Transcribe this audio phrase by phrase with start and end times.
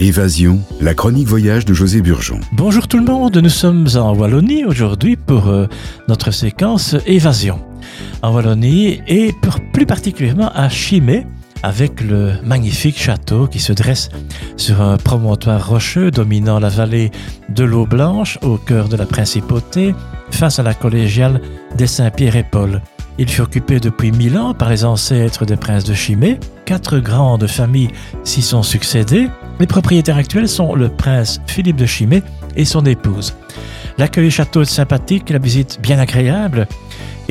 [0.00, 2.38] Évasion, la chronique voyage de José Burgeon.
[2.52, 5.66] Bonjour tout le monde, nous sommes en Wallonie aujourd'hui pour euh,
[6.06, 7.58] notre séquence Évasion.
[8.22, 9.34] En Wallonie et
[9.72, 11.26] plus particulièrement à Chimay
[11.64, 14.10] avec le magnifique château qui se dresse
[14.56, 17.10] sur un promontoire rocheux dominant la vallée
[17.48, 19.96] de l'eau blanche au cœur de la principauté
[20.30, 21.40] face à la collégiale
[21.76, 22.82] des Saint-Pierre et Paul.
[23.18, 26.38] Il fut occupé depuis mille ans par les ancêtres des princes de Chimay.
[26.66, 27.90] Quatre grandes familles
[28.22, 29.26] s'y sont succédées
[29.60, 32.22] les propriétaires actuels sont le prince Philippe de Chimay
[32.56, 33.34] et son épouse.
[33.98, 36.68] L'accueil du château est sympathique, la visite bien agréable.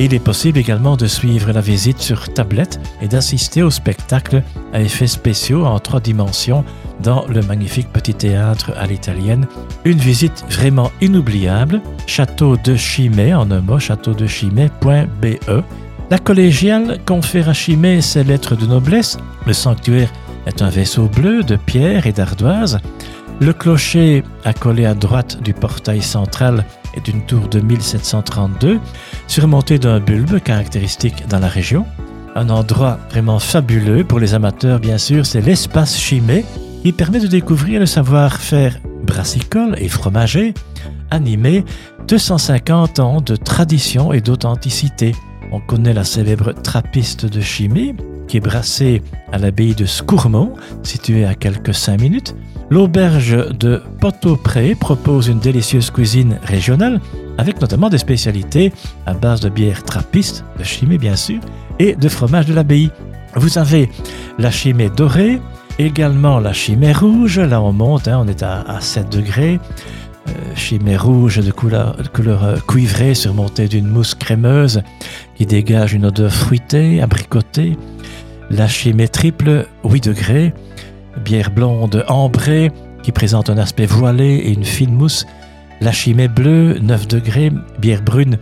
[0.00, 4.80] Il est possible également de suivre la visite sur tablette et d'assister au spectacle à
[4.80, 6.64] effets spéciaux en trois dimensions
[7.02, 9.46] dans le magnifique petit théâtre à l'italienne.
[9.84, 11.80] Une visite vraiment inoubliable.
[12.06, 15.64] Château de Chimay, en un mot, châteaudechimay.be.
[16.10, 19.18] La collégiale confère à Chimay ses lettres de noblesse.
[19.46, 20.12] Le sanctuaire
[20.48, 22.80] est un vaisseau bleu de pierre et d'ardoise.
[23.40, 26.64] Le clocher, accolé à droite du portail central,
[26.96, 28.80] est une tour de 1732,
[29.28, 31.84] surmontée d'un bulbe caractéristique dans la région.
[32.34, 36.44] Un endroit vraiment fabuleux pour les amateurs, bien sûr, c'est l'espace Chimay,
[36.82, 40.54] qui permet de découvrir le savoir-faire brassicole et fromager,
[41.10, 41.64] animé
[42.08, 45.14] 250 ans de tradition et d'authenticité.
[45.52, 47.94] On connaît la célèbre trappiste de Chimay,
[48.28, 52.36] qui est brassé à l'abbaye de Scourmont, située à quelques cinq minutes.
[52.70, 57.00] L'auberge de Poteau-Pré propose une délicieuse cuisine régionale,
[57.38, 58.72] avec notamment des spécialités
[59.06, 61.40] à base de bière trappiste, de chimée bien sûr,
[61.78, 62.90] et de fromage de l'abbaye.
[63.34, 63.88] Vous avez
[64.38, 65.40] la chimée dorée,
[65.78, 69.60] également la chimée rouge, là on monte, hein, on est à, 7 degrés,
[70.28, 74.82] euh, chimée rouge de couleur, de couleur euh, cuivrée surmontée d'une mousse crémeuse
[75.36, 77.76] qui dégage une odeur fruitée, abricotée,
[78.50, 80.54] la chimée triple 8 degrés,
[81.24, 82.70] bière blonde ambrée
[83.02, 85.26] qui présente un aspect voilé et une fine mousse,
[85.80, 88.38] la chimée bleue 9 degrés, bière brune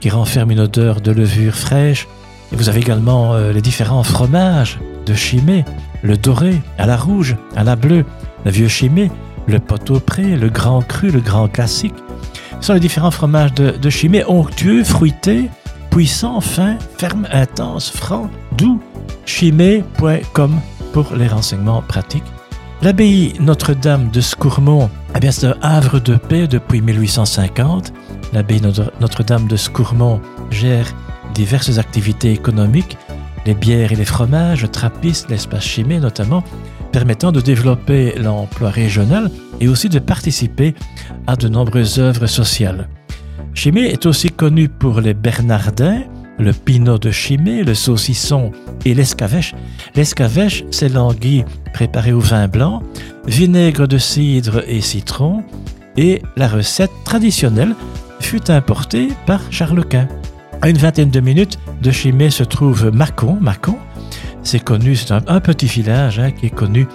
[0.00, 2.06] qui renferme une odeur de levure fraîche.
[2.52, 5.64] Et vous avez également euh, les différents fromages de chimée,
[6.02, 8.04] le doré, à la rouge, à la bleue,
[8.44, 9.10] le vieux chimée,
[9.46, 11.94] le pot au le grand cru, le grand classique.
[12.60, 15.50] Ce sont les différents fromages de, de chimée onctueux, fruités,
[15.90, 18.80] puissants, fins, fermes, intenses, francs, doux,
[19.26, 20.60] chimée.com
[20.92, 22.24] pour les renseignements pratiques.
[22.80, 27.92] L'abbaye Notre-Dame de Scourmont, eh bien, c'est un havre de paix depuis 1850.
[28.32, 28.60] L'abbaye
[29.00, 30.20] Notre-Dame de Scourmont
[30.50, 30.94] gère
[31.34, 32.96] diverses activités économiques,
[33.46, 36.44] les bières et les fromages, trappistes, l'espace chimé notamment,
[36.92, 39.30] permettant de développer l'emploi régional
[39.60, 40.74] et aussi de participer
[41.26, 42.88] à de nombreuses œuvres sociales.
[43.54, 46.02] Chimay est aussi connu pour les Bernardins,
[46.38, 48.52] le pinot de Chimay, le saucisson
[48.84, 49.54] et l'escavèche.
[49.94, 52.82] L'escavèche, c'est l'anguille préparée au vin blanc,
[53.26, 55.42] vinaigre de cidre et citron,
[55.96, 57.74] et la recette traditionnelle
[58.20, 60.08] fut importée par Charles Quint.
[60.62, 63.38] À une vingtaine de minutes de Chimay se trouve Mâcon.
[63.40, 63.76] Mâcon,
[64.42, 66.86] c'est connu, c'est un, petit village hein, qui est connu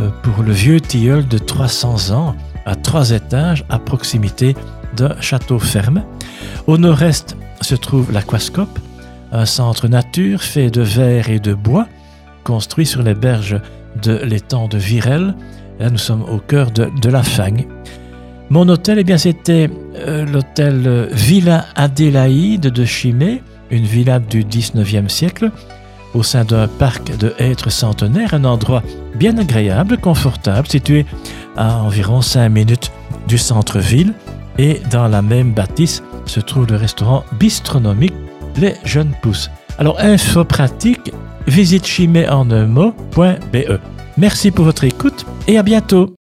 [0.00, 2.36] euh, pour le vieux tilleul de 300 ans
[2.66, 4.54] à trois étages à proximité
[4.96, 6.04] d'un château ferme.
[6.66, 8.78] Au nord-est se trouve l'Aquascope,
[9.32, 11.86] un centre nature fait de verre et de bois,
[12.44, 13.60] construit sur les berges
[14.02, 15.34] de l'étang de Virel.
[15.78, 17.66] Là, nous sommes au cœur de, la Fagne.
[18.50, 25.08] Mon hôtel, eh bien, c'était euh, l'hôtel Villa Adélaïde de Chimay, une villa du 19e
[25.08, 25.50] siècle,
[26.14, 28.82] au sein d'un parc de hêtres centenaires, un endroit
[29.14, 31.04] bien agréable, confortable, situé
[31.56, 32.90] à environ 5 minutes
[33.26, 34.14] du centre-ville.
[34.56, 38.14] Et dans la même bâtisse se trouve le restaurant bistronomique
[38.60, 39.50] les jeunes pousses.
[39.78, 41.12] Alors, info pratique,
[41.46, 43.78] visite chimé en un mot.be.
[44.16, 46.17] Merci pour votre écoute et à bientôt.